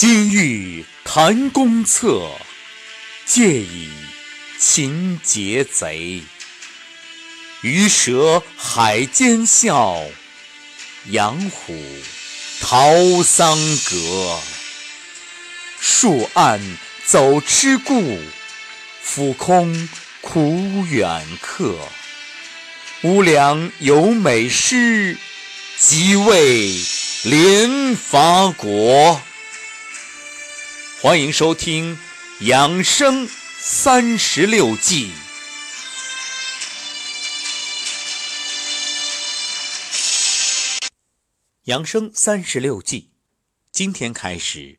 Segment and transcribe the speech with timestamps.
[0.00, 2.30] 今欲谈公策，
[3.26, 3.90] 借以
[4.58, 6.22] 擒劫贼。
[7.60, 10.02] 鱼蛇海间笑，
[11.10, 11.78] 羊虎
[12.62, 13.58] 逃桑
[13.90, 14.40] 阁。
[15.78, 18.18] 树暗走痴故，
[19.02, 19.86] 俯空
[20.22, 21.76] 苦远客。
[23.02, 25.18] 无良有美诗，
[25.78, 26.74] 即为
[27.24, 29.20] 连伐国。
[31.02, 31.96] 欢迎收听
[32.46, 33.26] 《养生
[33.58, 35.06] 三十六计》。
[41.64, 43.12] 养生三十六计，
[43.72, 44.78] 今天开始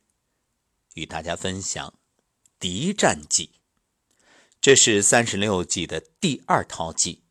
[0.94, 1.92] 与大家分享
[2.60, 3.54] 敌战计。
[4.62, 7.24] 这是三十六计的第二套计，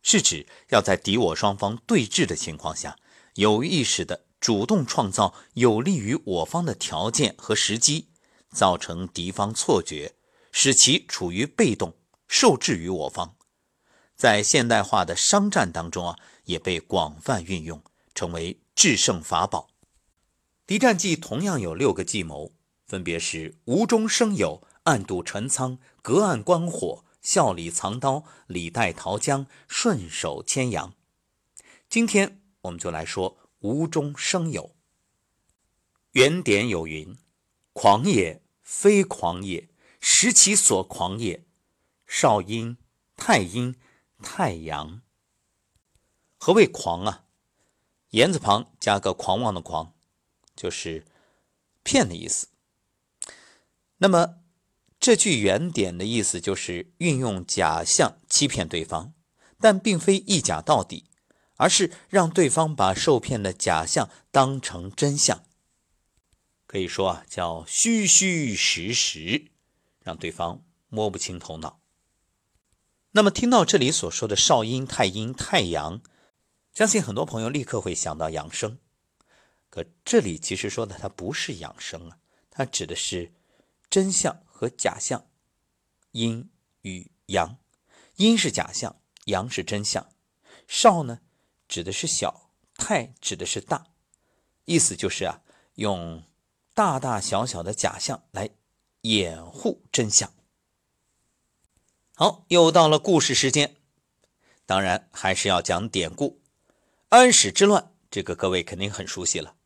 [0.00, 2.96] 是指要在敌我双方对峙的情况下，
[3.34, 8.06] 有意识的主动创造有利于我方的条件和时机。
[8.50, 10.14] 造成敌方错觉，
[10.52, 11.94] 使其处于被动，
[12.28, 13.36] 受制于我方。
[14.16, 17.82] 在现代化的商战当中啊，也被广泛运用，
[18.14, 19.70] 成为制胜法宝。
[20.66, 22.52] 敌战计同样有六个计谋，
[22.86, 30.94] 分别是无中生有、暗度陈仓、隔岸观火、笑里藏刀、里带桃僵、顺手牵羊。
[31.88, 34.74] 今天我们就来说无中生有。
[36.12, 37.16] 原典有云。
[37.82, 41.46] 狂也，非狂也，实其所狂也。
[42.06, 42.76] 少阴、
[43.16, 43.74] 太阴、
[44.22, 45.00] 太阳。
[46.36, 47.24] 何谓狂啊？
[48.10, 49.94] 言字旁加个狂妄的狂，
[50.54, 51.06] 就是
[51.82, 52.48] 骗的意思。
[53.96, 54.40] 那么
[54.98, 59.14] 这句原点的意思就是运用假象欺骗对方，
[59.58, 61.06] 但并非一假到底，
[61.56, 65.42] 而是让对方把受骗的假象当成真相。
[66.70, 69.50] 可以说啊，叫虚虚实实，
[70.04, 71.80] 让对方摸不清头脑。
[73.10, 76.00] 那么听到这里所说的少阴、太阴、太阳，
[76.72, 78.78] 相信很多朋友立刻会想到养生。
[79.68, 82.18] 可这里其实说的它不是养生啊，
[82.50, 83.32] 它指的是
[83.90, 85.26] 真相和假象，
[86.12, 86.48] 阴
[86.82, 87.58] 与阳，
[88.14, 90.08] 阴是假象，阳是真相。
[90.68, 91.20] 少呢，
[91.66, 93.88] 指的是小；太指的是大，
[94.66, 95.42] 意思就是啊，
[95.74, 96.22] 用。
[96.80, 98.48] 大大小小的假象来
[99.02, 100.32] 掩护真相。
[102.14, 103.76] 好，又到了故事时间，
[104.64, 106.40] 当然还是要讲典故。
[107.10, 109.56] 安史之乱，这个各位肯定很熟悉了。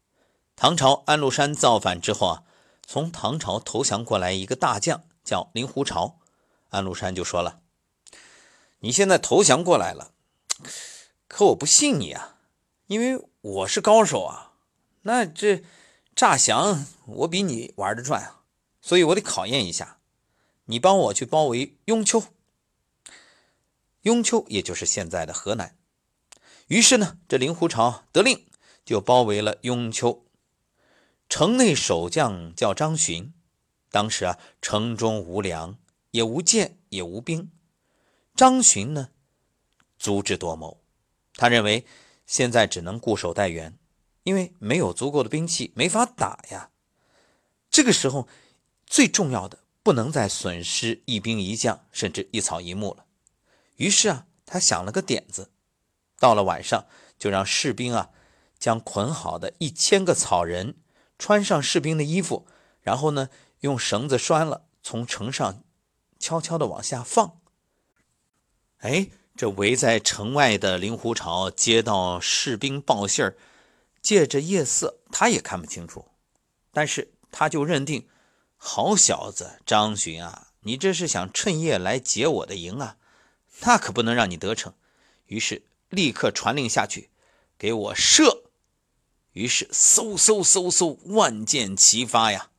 [0.56, 2.42] 唐朝安禄山造反之后啊，
[2.84, 6.18] 从唐朝投降过来一个大将叫令狐潮，
[6.70, 7.60] 安禄山就说了
[8.80, 10.10] ：“你现在投降过来了，
[11.28, 12.38] 可我不信你啊，
[12.88, 14.54] 因为我是高手啊。
[15.02, 15.62] 那这……”
[16.14, 18.42] 诈降，我比你玩的转啊，
[18.80, 19.98] 所以我得考验一下。
[20.66, 22.22] 你帮我去包围雍丘，
[24.02, 25.76] 雍丘也就是现在的河南。
[26.68, 28.46] 于是呢，这令狐潮得令，
[28.84, 30.24] 就包围了雍丘。
[31.28, 33.34] 城内守将叫张巡，
[33.90, 35.76] 当时啊，城中无粮，
[36.12, 37.50] 也无箭，也无兵。
[38.36, 39.10] 张巡呢，
[39.98, 40.80] 足智多谋，
[41.34, 41.84] 他认为
[42.24, 43.76] 现在只能固守待援。
[44.24, 46.70] 因为没有足够的兵器，没法打呀。
[47.70, 48.26] 这个时候，
[48.86, 53.04] 最重要的不能再损失一兵一将，甚至一草一木了。
[53.76, 55.50] 于是啊，他想了个点子，
[56.18, 56.86] 到了晚上，
[57.18, 58.10] 就让士兵啊，
[58.58, 60.76] 将捆好的一千个草人
[61.18, 62.46] 穿上士兵的衣服，
[62.80, 63.28] 然后呢，
[63.60, 65.62] 用绳子拴了，从城上
[66.18, 67.40] 悄悄地往下放。
[68.78, 73.36] 哎，这围在城外的令狐潮接到士兵报信儿。
[74.04, 76.04] 借着夜色，他也看不清楚，
[76.70, 78.06] 但是他就认定，
[78.58, 82.98] 好小子张巡啊，你这是想趁夜来劫我的营啊，
[83.60, 84.74] 那可不能让你得逞。
[85.24, 87.08] 于是立刻传令下去，
[87.56, 88.44] 给我射。
[89.32, 92.50] 于是嗖嗖嗖嗖，万箭齐发呀！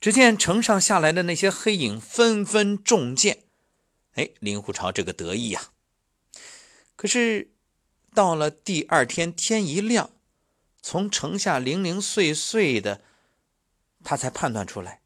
[0.00, 3.44] 只见城上下来的那些黑影纷纷中箭，
[4.14, 5.72] 哎，令狐潮这个得意呀。
[6.96, 7.52] 可是
[8.14, 10.10] 到了第二天天一亮。
[10.80, 13.02] 从城下零零碎碎的，
[14.04, 15.02] 他才判断出来，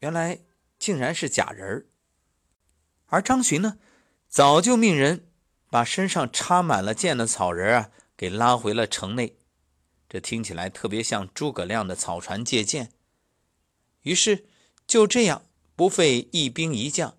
[0.00, 0.40] 原来
[0.78, 1.86] 竟然是假人儿。
[3.06, 3.78] 而张巡呢，
[4.28, 5.30] 早就命人
[5.70, 9.36] 把身上插满了箭的草人啊，给拉回了城内。
[10.08, 12.92] 这听起来特别像诸葛亮的草船借箭。
[14.02, 14.46] 于是
[14.86, 17.16] 就这样不费一兵一将，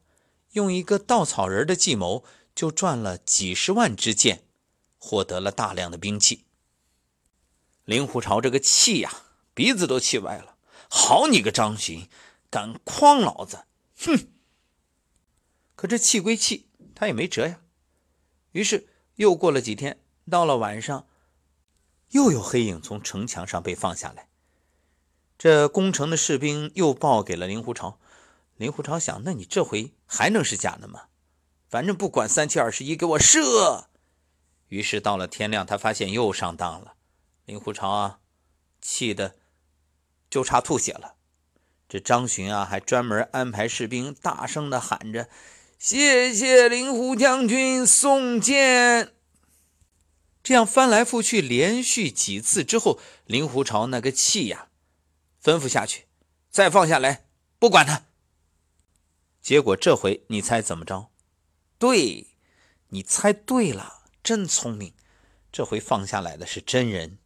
[0.51, 4.44] 用一个稻草人的计谋，就赚了几十万支箭，
[4.98, 6.45] 获得了大量的兵器。
[7.85, 9.11] 令狐潮这个气呀，
[9.53, 10.57] 鼻子都气歪了，
[10.89, 12.09] 好你个张巡，
[12.49, 13.65] 敢诓老子！
[13.97, 14.27] 哼！
[15.75, 17.61] 可这气归气，他也没辙呀。
[18.51, 19.99] 于是又过了几天，
[20.29, 21.07] 到了晚上，
[22.09, 24.29] 又有黑影从城墙上被放下来。
[25.38, 27.99] 这攻城的士兵又报给了令狐潮。
[28.55, 31.07] 令狐潮想：那你这回还能是假的吗？
[31.67, 33.89] 反正不管三七二十一，给我射！
[34.69, 36.95] 于是到了天亮，他发现又上当了。
[37.45, 38.19] 令狐潮啊，
[38.81, 39.36] 气得
[40.30, 41.15] 就差吐血了。
[41.88, 45.30] 这张巡啊，还专门安排士兵大声的喊着
[45.77, 49.13] ：“谢谢令狐将军送剑。”
[50.42, 54.69] 这样翻来覆去连续几次之后，令狐潮那个气呀，
[55.41, 56.06] 吩咐下去，
[56.50, 57.27] 再放下来，
[57.59, 58.06] 不管他。
[59.41, 61.12] 结果这回你猜怎么着？
[61.77, 62.36] 对，
[62.89, 64.94] 你猜对了，真聪明。
[65.51, 67.19] 这回放下来的是真人。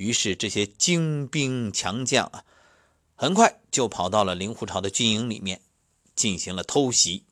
[0.00, 2.42] 于是这些精兵强将啊，
[3.14, 5.60] 很快就跑到了令狐潮的军营里面，
[6.16, 7.26] 进行了偷袭。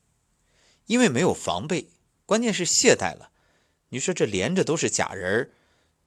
[0.85, 1.89] 因为没有防备，
[2.27, 3.31] 关键是懈怠了。
[3.89, 5.51] 你说这连着都是假人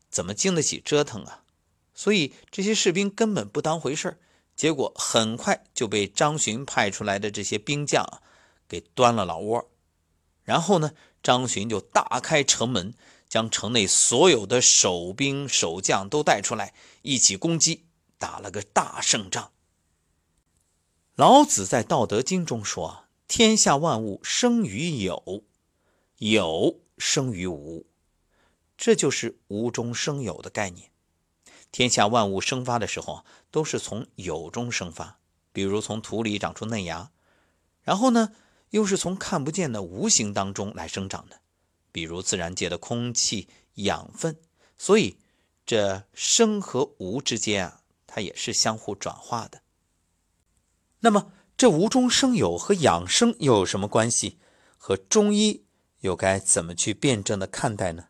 [0.09, 1.43] 怎么经得起折腾啊？
[1.95, 4.21] 所以这些士兵根本不当回事
[4.55, 8.23] 结果很快就被张巡派出来的这些兵将啊，
[8.69, 9.69] 给端了老窝。
[10.45, 10.93] 然后呢，
[11.25, 12.95] 张巡就大开城门。
[13.33, 17.87] 将城内所有的守兵守将都带出来，一起攻击，
[18.19, 19.53] 打了个大胜仗。
[21.15, 25.45] 老子在《道德经》中说：“天下万物生于有，
[26.19, 27.87] 有生于无，
[28.77, 30.91] 这就是无中生有的概念。
[31.71, 35.19] 天下万物生发的时候都是从有中生发，
[35.55, 37.11] 比如从土里长出嫩芽，
[37.81, 38.35] 然后呢，
[38.69, 41.41] 又是从看不见的无形当中来生长的。”
[41.93, 44.39] 比如自然界的空气、养分，
[44.79, 45.19] 所以
[45.65, 49.61] 这生和无之间啊，它也是相互转化的。
[51.01, 54.39] 那么这无中生有和养生又有什么关系？
[54.79, 55.65] 和中医
[56.01, 58.09] 又该怎么去辩证的看待呢？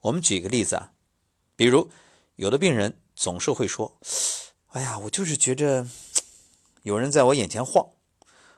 [0.00, 0.92] 我们举个例子啊，
[1.54, 1.90] 比如
[2.36, 4.00] 有的病人总是会说
[4.72, 5.86] ：“哎呀，我就是觉着
[6.82, 7.90] 有人在我眼前晃，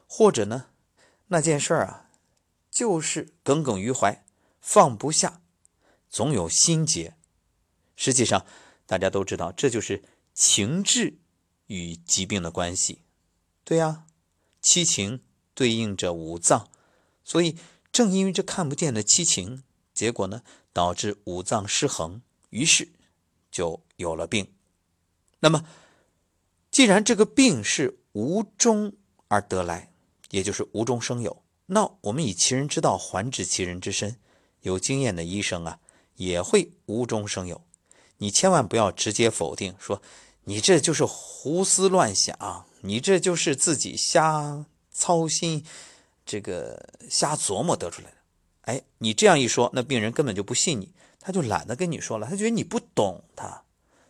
[0.07, 0.67] 或者呢，
[1.27, 2.09] 那件事儿啊。”
[2.73, 4.25] 就是耿耿于怀，
[4.59, 5.43] 放不下，
[6.09, 7.15] 总有心结。
[7.95, 8.47] 实际上，
[8.87, 10.03] 大家都知道，这就是
[10.33, 11.19] 情志
[11.67, 13.03] 与疾病的关系。
[13.63, 14.07] 对呀，
[14.63, 15.23] 七情
[15.55, 16.71] 对应着五脏，
[17.23, 17.59] 所以
[17.93, 20.43] 正因为这看不见的七情，结果呢，
[20.73, 22.89] 导致五脏失衡，于是
[23.51, 24.51] 就有了病。
[25.41, 25.69] 那么，
[26.71, 28.95] 既然这个病是无中
[29.29, 29.93] 而得来，
[30.31, 31.42] 也就是无中生有。
[31.73, 34.17] 那我们以其人之道还治其人之身，
[34.61, 35.79] 有经验的医生啊，
[36.17, 37.63] 也会无中生有。
[38.19, 40.03] 你千万不要直接否定，说
[40.45, 45.65] 你这就是胡思乱想，你这就是自己瞎操心，
[46.27, 48.17] 这个瞎琢磨得出来的。
[48.63, 53.63] 哎，你这样一说，那病人根本就不信你，他就懒得跟你说了，他觉得你不懂他。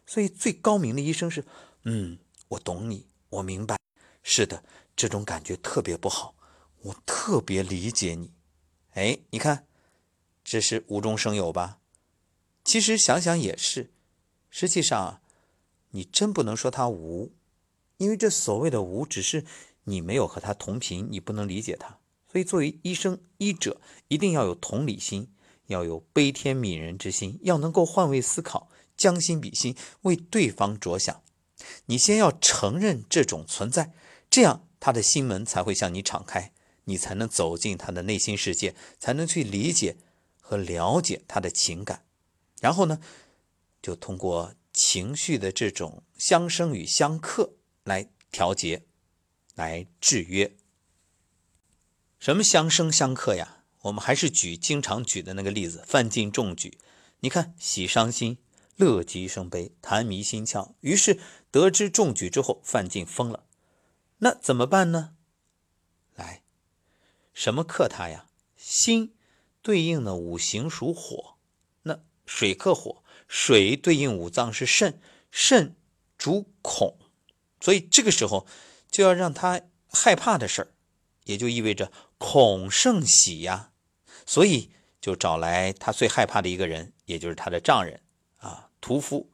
[0.04, 1.44] 所以最高明的医生是，
[1.84, 2.18] 嗯，
[2.48, 3.78] 我懂你，我明白，
[4.24, 4.64] 是的，
[4.96, 6.34] 这种感觉特别不好。
[6.82, 8.32] 我特别理解你，
[8.94, 9.66] 哎，你看，
[10.42, 11.78] 这是无中生有吧？
[12.64, 13.92] 其实想想也是，
[14.50, 15.20] 实际上啊，
[15.90, 17.32] 你真不能说他无，
[17.98, 19.44] 因为这所谓的无，只是
[19.84, 21.98] 你没有和他同频，你不能理解他。
[22.30, 25.32] 所以作为医生医者，一定要有同理心，
[25.66, 31.22] 要有悲天悯人之心，要能够换位思考，将心比心，为对方着想。
[31.86, 33.92] 你先要承认这种存在，
[34.28, 36.52] 这样他的心门才会向你敞开。
[36.84, 39.96] 你才能走进他的内心世界，才能去理解
[40.40, 42.04] 和了解他的情感，
[42.60, 43.00] 然后呢，
[43.80, 48.82] 就通过情绪的这种相生与相克来调节，
[49.54, 50.56] 来制约。
[52.18, 53.64] 什么相生相克呀？
[53.82, 56.78] 我们还是举经常举的那个例子，范进中举。
[57.20, 58.38] 你看，喜伤心，
[58.76, 60.74] 乐极生悲，痰迷心窍。
[60.80, 61.18] 于是
[61.50, 63.44] 得知中举之后，范进疯了。
[64.18, 65.16] 那怎么办呢？
[67.32, 68.26] 什么克它呀？
[68.56, 69.14] 心
[69.60, 71.36] 对应的五行属火，
[71.82, 75.76] 那水克火，水对应五脏是肾，肾
[76.16, 76.98] 主恐，
[77.60, 78.46] 所以这个时候
[78.90, 80.72] 就要让他害怕的事儿，
[81.24, 83.72] 也就意味着恐胜喜呀。
[84.24, 84.70] 所以
[85.00, 88.00] 就找来他最害怕的一个人，也就是他的丈人
[88.38, 89.30] 啊，屠夫。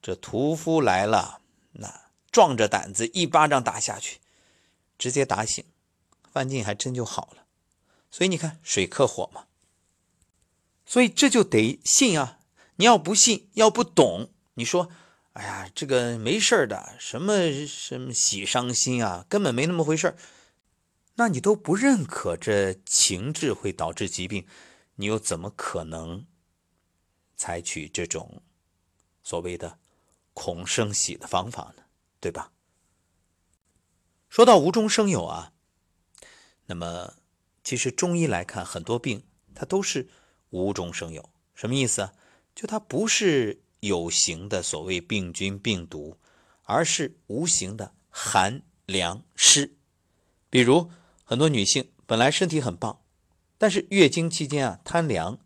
[0.00, 1.42] 这屠夫来了，
[1.72, 4.20] 那壮着胆子一巴掌打下去，
[4.96, 5.64] 直接打醒。
[6.36, 7.46] 范进还真就好了，
[8.10, 9.46] 所以你看水克火嘛，
[10.84, 12.40] 所以这就得信啊！
[12.76, 14.90] 你要不信，要不懂，你说，
[15.32, 20.14] 哎呀，这个没事的，什么什么喜伤心啊，根本没那么回事
[21.14, 24.46] 那你都不认可这情志会导致疾病，
[24.96, 26.26] 你又怎么可能
[27.34, 28.42] 采取这种
[29.22, 29.78] 所谓的
[30.34, 31.84] 恐生喜的方法呢？
[32.20, 32.52] 对吧？
[34.28, 35.54] 说到无中生有啊，
[36.66, 37.14] 那么
[37.64, 40.08] 其实中医来看，很多病它都是
[40.50, 42.12] 无中生有，什么意思啊？
[42.54, 43.62] 就它不是。
[43.80, 46.16] 有形的所谓病菌病毒，
[46.64, 49.76] 而是无形的寒凉湿。
[50.50, 50.90] 比如
[51.24, 53.02] 很多女性本来身体很棒，
[53.58, 55.38] 但是月经期间啊贪凉，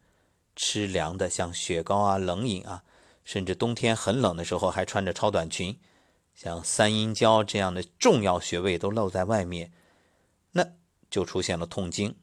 [0.55, 2.85] 吃凉的像雪糕啊、冷饮啊，
[3.25, 5.79] 甚至冬天很冷的时候还穿着超短裙，
[6.33, 9.73] 像三阴交这样的重要穴位都露在外面，
[10.53, 10.65] 那
[11.11, 12.14] 就出现了痛经。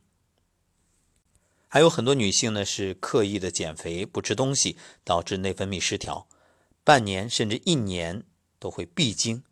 [1.67, 6.27] 还有很多女性呢，是刻意的减肥，不吃东西，导致内分泌失调，
[6.83, 8.23] 半年甚至一年
[8.57, 9.43] 都会闭经，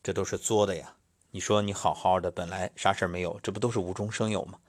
[0.00, 0.94] 这都是作的呀。
[1.32, 4.60] 你说你好好的，本来啥事没有，这不都是无中生有吗？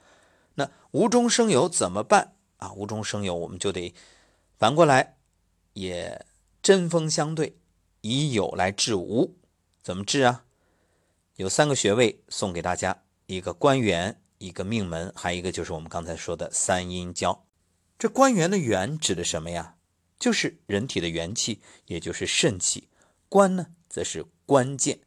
[0.55, 2.73] 那无中生有怎么办啊？
[2.73, 3.93] 无中生有，我们就得
[4.57, 5.17] 反过来，
[5.73, 6.25] 也
[6.63, 7.55] 针锋相对，
[8.01, 9.37] 以有来治无。
[9.83, 10.45] 怎么治啊？
[11.35, 14.21] 有三个穴位送给大家，一个关元。
[14.37, 17.45] 一个命门，还有一个就是我们刚才说的三阴交。
[17.97, 19.77] 这关元的元指的什么呀？
[20.19, 22.89] 就是人体的元气，也就是肾气。
[23.29, 24.99] 关呢，则是关键。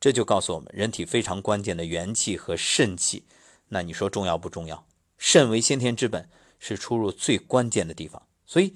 [0.00, 3.26] 这就告诉我们，人体非常关键的元气和肾气。
[3.68, 4.86] 那你说重要不重要？
[5.18, 8.26] 肾为先天之本，是出入最关键的地方。
[8.46, 8.74] 所以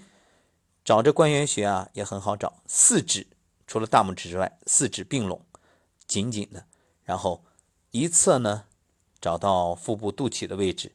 [0.85, 2.63] 找这关元穴啊，也很好找。
[2.67, 3.27] 四指
[3.67, 5.45] 除了大拇指之外，四指并拢，
[6.07, 6.67] 紧紧的，
[7.03, 7.43] 然后
[7.93, 8.67] 一侧呢。
[9.27, 10.95] 找到腹部肚脐的位置，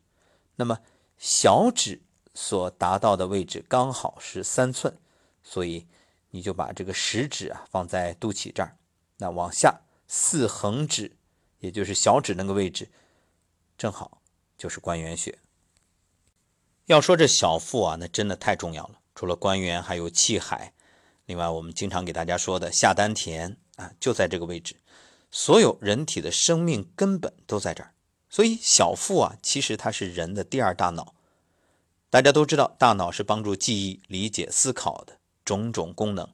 [0.56, 0.80] 那么
[1.18, 2.02] 小指
[2.34, 4.98] 所达到的位置刚好是三寸，
[5.44, 5.86] 所以
[6.30, 8.78] 你就把这个食指啊放在肚脐这儿，
[9.18, 11.18] 那往下四横指，
[11.60, 12.90] 也就是小指那个位置，
[13.78, 14.22] 正好
[14.58, 15.38] 就是关元穴。
[16.86, 19.02] 要说这小腹啊，那真的太重要了。
[19.14, 20.74] 除了关元，还有气海，
[21.26, 24.78] 另外我们经常给大家说的下丹田啊，就在这个位置，
[25.32, 27.92] 所有人体的生命根本都在这儿。
[28.32, 31.14] 所以小腹啊，其实它是人的第二大脑。
[32.10, 36.30] 大家都知道，大脑是帮助记忆、理解、思考的种种功能。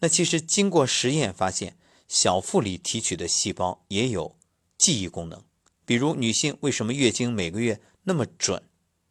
[0.00, 4.36] 那其实经过实验发现，小腹里提取的细胞也有
[4.76, 5.42] 记忆功能。
[5.86, 8.62] 比如女性为什么月经每个月那么准，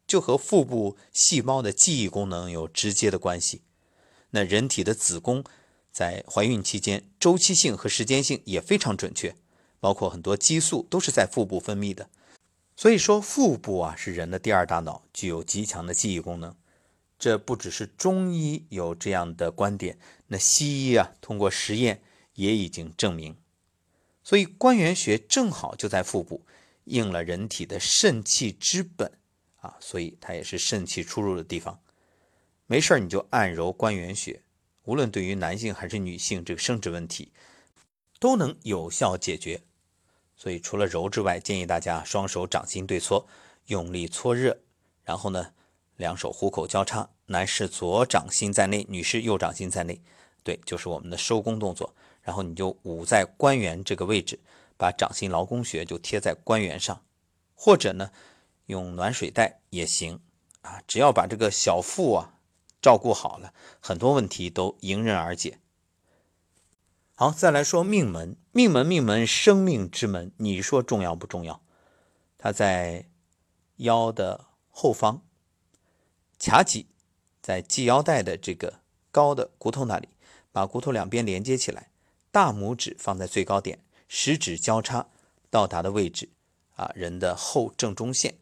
[0.05, 3.63] 就和腹部细胞的记忆功能有直接的关系。
[4.29, 5.43] 那人体的子宫
[5.91, 9.35] 在怀孕期间，周期性和时间性也非常准确。
[9.79, 12.09] 包括很多激素都是在腹部分泌的，
[12.75, 16.55] 所以说腹部啊是人的第二大脑，具有极强的记忆功能。
[17.17, 22.01] 这不只是中医有这样的观点，那西医啊通过实验
[22.33, 23.37] 也已经证明。
[24.21, 26.45] 所以关元穴正好就在腹部，
[26.83, 29.11] 应了人体的肾气之本
[29.57, 31.79] 啊，所以它也是肾气出入的地方。
[32.67, 34.41] 没事你就按揉关元穴，
[34.83, 37.31] 无论对于男性还是女性，这个生殖问题
[38.25, 39.61] 都能有效解决。
[40.35, 43.27] 所以除了揉之外，建议大家双手掌心对搓，
[43.67, 44.57] 用力搓热，
[45.03, 45.53] 然后呢，
[45.97, 50.01] 两手虎口交叉，男士左掌心在内，女士右掌心在内，
[50.43, 51.93] 对，就是我们的收功动作。
[52.23, 54.39] 然后你就捂在关元这个位置，
[54.75, 56.99] 把掌心劳宫穴就贴在关元上，
[57.53, 58.09] 或者呢，
[58.65, 60.19] 用暖水袋也行
[60.61, 62.33] 啊，只要把这个小腹啊
[62.81, 65.59] 照顾好了，很多问题都迎刃而解。
[67.17, 71.61] 好，再来说命门，命门，命门，生命之门，你说重要不重要？
[72.37, 73.07] 它在
[73.77, 75.21] 腰的后方，
[76.37, 76.89] 髂脊
[77.41, 78.81] 在系腰带的这个
[79.11, 80.09] 高的骨头那里，
[80.51, 81.89] 把骨头两边连接起来，
[82.31, 83.79] 大拇指放在最高点，
[84.09, 85.07] 食指交叉
[85.49, 86.27] 到达的位置
[86.75, 88.37] 啊，人的后正中线，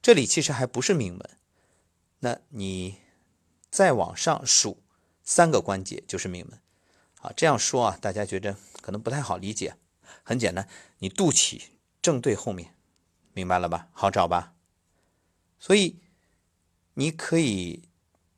[0.00, 1.30] 这里其实还不是命门。
[2.20, 2.96] 那你
[3.68, 4.82] 再往上数
[5.22, 6.58] 三个关节就是命门。
[7.20, 9.76] 啊，这样说啊，大家觉得可能不太好理解。
[10.22, 10.68] 很简单，
[10.98, 11.62] 你肚脐
[12.02, 12.74] 正对后面，
[13.32, 13.88] 明白了吧？
[13.92, 14.54] 好找吧？
[15.58, 16.00] 所以
[16.94, 17.88] 你可以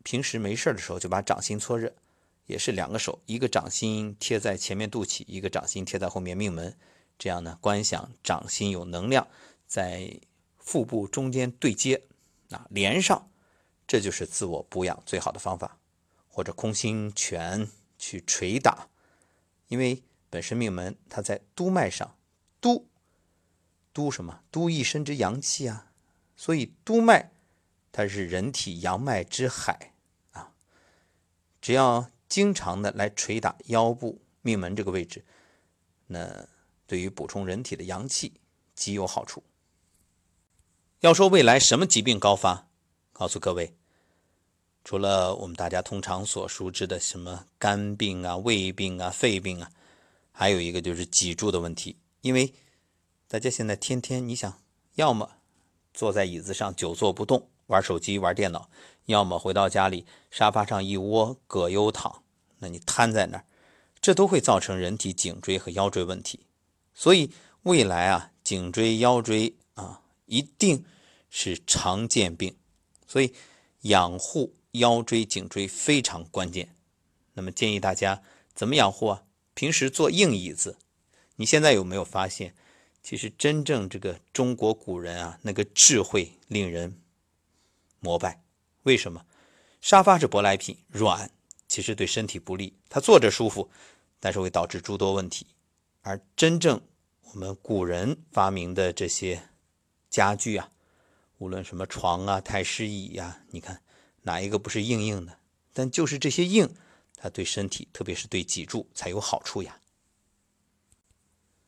[0.03, 1.95] 平时没事的时候就把掌心搓热，
[2.47, 6.77] 也是两个手，一个掌心贴在前面肚脐，一个掌心贴在后面命门，
[7.19, 9.27] 这样呢，观想掌心有能量
[9.67, 10.21] 在
[10.59, 12.03] 腹部中间对接，
[12.51, 13.31] 啊，连上，
[13.87, 15.79] 这就是自我补养最好的方法，
[16.29, 17.69] 或者空心拳。
[17.99, 18.89] 去捶打，
[19.67, 22.17] 因为本身命门它在督脉上，
[22.61, 22.89] 督
[23.93, 24.43] 督什么？
[24.51, 25.91] 督一身之阳气啊！
[26.37, 27.33] 所以督脉
[27.91, 29.93] 它是人体阳脉之海
[30.33, 30.53] 啊！
[31.61, 35.25] 只要经常的来捶打腰部命门这个位置，
[36.07, 36.47] 那
[36.87, 38.41] 对于补充人体的阳气
[38.75, 39.43] 极有好处。
[41.01, 42.69] 要说未来什么疾病高发，
[43.13, 43.78] 告诉各位，
[44.89, 49.71] 除了我们大家通常所熟知的什么肝病啊、胃病啊、肺病啊，
[50.33, 51.99] 还有一个就是脊柱的问题。
[52.23, 52.55] 因为
[53.27, 54.63] 大家现在天天你想，
[54.95, 55.33] 要么
[55.93, 58.71] 坐在椅子上久坐不动，玩手机、玩电脑；
[59.05, 62.23] 要么回到家里沙发上一窝葛优躺，
[62.61, 63.45] 那你瘫在那儿，
[64.01, 66.47] 这都会造成人体颈椎和腰椎问题。
[66.95, 67.31] 所以
[67.65, 70.01] 未来啊，颈椎、腰椎啊。
[70.25, 70.87] 一定
[71.29, 72.57] 是常见病，
[73.07, 73.35] 所以
[73.83, 76.75] 养护腰椎、颈椎非常关键。
[77.35, 78.23] 那么建议大家
[78.55, 79.25] 怎么养护啊？
[79.55, 80.77] 平时坐硬椅子。
[81.37, 82.55] 你现在有没有发现，
[83.03, 87.01] 其实真正这个中国古人啊，那个智慧令人
[88.01, 88.43] 膜拜。
[88.83, 89.25] 为什么？
[89.81, 91.31] 沙发是舶来品，软，
[91.69, 92.75] 其实对身体不利。
[92.89, 93.71] 它坐着舒服，
[94.19, 95.47] 但是会导致诸多问题。
[96.03, 96.81] 而真正
[97.23, 99.43] 我们古人发明的这些。
[100.11, 100.71] 家具啊，
[101.37, 103.83] 无论什么床啊、太师椅呀，你看
[104.29, 105.39] 哪一个不是硬硬的？
[105.73, 106.75] 但就是这些硬，
[107.17, 109.81] 它对身体，特别是对脊柱才有好处呀。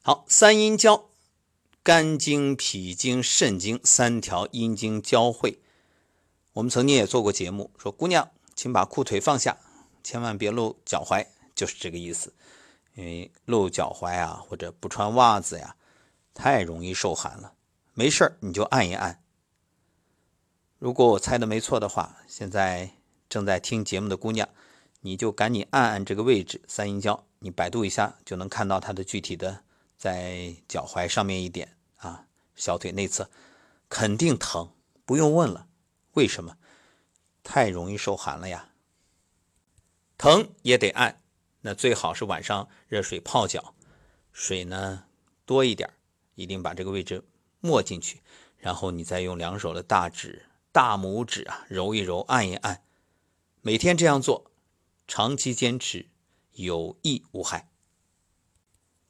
[0.02, 1.09] 好，三阴交，
[1.83, 5.62] 肝经、脾经、肾经三条阴经交汇。
[6.52, 9.57] 我们曾经也做过节目，说姑娘，请把裤腿放下，
[10.05, 12.35] 千万别露脚踝，就是这个意思。
[12.95, 15.76] 因为露脚踝啊，或者不穿袜子呀，
[16.35, 17.55] 太容易受寒了。
[17.95, 19.20] 没事儿，你就按一按。
[20.81, 22.93] 如果我猜的没错的话，现在
[23.29, 24.49] 正在听节目的姑娘，
[25.01, 27.27] 你就赶紧按按这个位置三阴交。
[27.41, 29.63] 你百度一下就能看到它的具体的，
[29.99, 32.25] 在脚踝上面一点啊，
[32.57, 33.29] 小腿内侧，
[33.91, 34.73] 肯定疼，
[35.05, 35.66] 不用问了。
[36.12, 36.57] 为什么？
[37.43, 38.71] 太容易受寒了呀。
[40.16, 41.21] 疼也得按，
[41.61, 43.75] 那最好是晚上热水泡脚，
[44.33, 45.05] 水呢
[45.45, 45.90] 多一点，
[46.37, 47.23] 一定把这个位置。
[47.61, 48.23] 没进去，
[48.57, 52.83] 然后你再用两手的大指、大拇指啊揉一揉、按一按，
[53.61, 54.50] 每天这样做，
[55.09, 56.06] 长期坚持
[56.52, 57.68] 有益无害。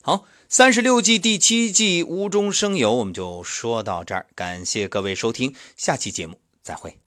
[0.03, 6.99] 好，三十六计第七计无中生有，我们就说到这儿，感谢各位收听，下期节目再会。